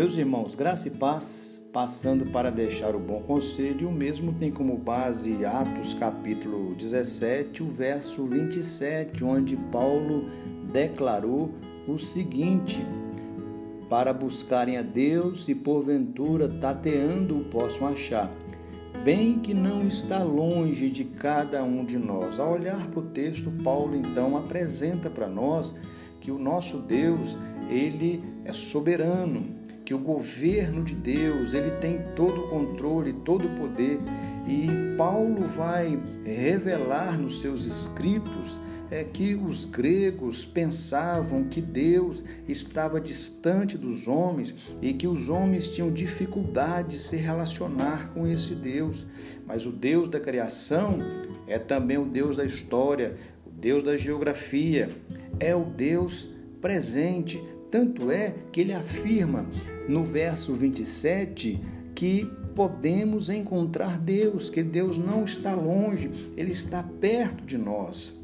[0.00, 4.78] Meus irmãos, graça e paz, passando para deixar o bom conselho, o mesmo tem como
[4.78, 10.24] base Atos capítulo 17, o verso 27, onde Paulo
[10.72, 11.50] declarou
[11.86, 12.82] o seguinte:
[13.90, 18.32] Para buscarem a Deus e porventura tateando o possam achar
[19.04, 22.40] bem que não está longe de cada um de nós.
[22.40, 25.74] Ao olhar para o texto, Paulo então apresenta para nós
[26.22, 27.36] que o nosso Deus,
[27.68, 29.59] ele é soberano,
[29.90, 33.98] que o governo de Deus, ele tem todo o controle, todo o poder,
[34.46, 43.00] e Paulo vai revelar nos seus escritos é que os gregos pensavam que Deus estava
[43.00, 49.04] distante dos homens e que os homens tinham dificuldade de se relacionar com esse Deus.
[49.44, 50.98] Mas o Deus da criação
[51.48, 54.86] é também o Deus da história, o Deus da geografia,
[55.40, 56.28] é o Deus
[56.60, 57.42] presente.
[57.72, 59.46] Tanto é que ele afirma
[59.90, 61.60] no verso 27
[61.94, 62.24] que
[62.54, 68.18] podemos encontrar Deus, que Deus não está longe, ele está perto de nós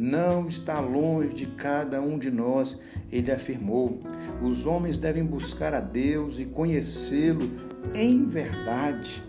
[0.00, 2.78] não está longe de cada um de nós,
[3.12, 4.00] ele afirmou.
[4.42, 7.42] Os homens devem buscar a Deus e conhecê-lo
[7.94, 9.22] em verdade.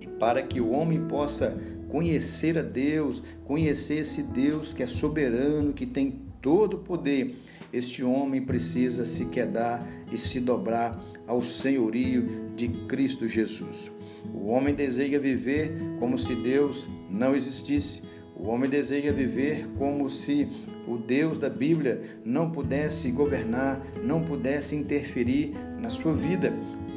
[0.00, 1.56] E para que o homem possa
[1.88, 7.36] conhecer a Deus, conhecer esse Deus que é soberano, que tem todo o poder,
[7.72, 13.90] este homem precisa se quedar e se dobrar ao senhorio de Cristo Jesus.
[14.32, 18.02] O homem deseja viver como se Deus não existisse
[18.42, 20.48] o homem deseja viver como se
[20.88, 26.52] o Deus da Bíblia não pudesse governar, não pudesse interferir na sua vida.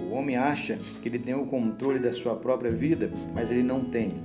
[0.09, 3.85] O homem acha que ele tem o controle da sua própria vida, mas ele não
[3.85, 4.15] tem.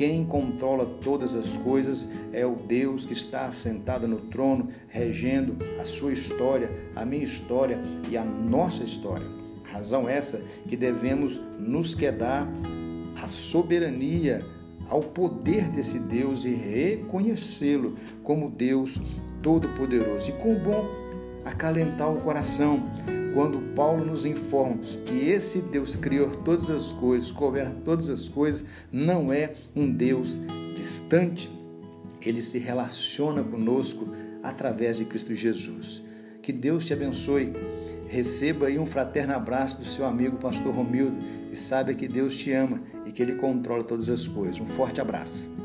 [0.00, 5.84] Quem controla todas as coisas é o Deus que está assentado no trono, regendo a
[5.84, 9.26] sua história, a minha história e a nossa história.
[9.62, 12.48] Razão essa que devemos nos quedar
[13.22, 14.42] à soberania
[14.88, 18.98] ao poder desse Deus e reconhecê-lo como Deus
[19.42, 20.30] Todo-Poderoso.
[20.30, 20.88] E com bom
[21.44, 22.82] acalentar o coração
[23.34, 28.64] quando Paulo nos informa que esse Deus criou todas as coisas, governa todas as coisas,
[28.92, 30.38] não é um Deus
[30.74, 31.50] distante.
[32.24, 34.08] Ele se relaciona conosco
[34.42, 36.02] através de Cristo Jesus.
[36.42, 37.52] Que Deus te abençoe.
[38.08, 41.16] Receba aí um fraterno abraço do seu amigo pastor Romildo
[41.52, 44.60] e saiba que Deus te ama e que ele controla todas as coisas.
[44.60, 45.59] Um forte abraço.